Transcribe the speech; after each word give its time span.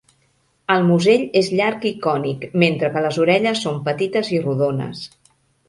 El 0.75 0.85
musell 0.87 1.25
és 1.41 1.49
llarg 1.59 1.85
i 1.91 1.91
cònic, 2.07 2.49
mentre 2.65 2.91
que 2.97 3.05
les 3.09 3.21
orelles 3.27 3.63
són 3.67 3.79
petites 3.91 4.35
i 4.39 4.43
rodones. 4.51 5.09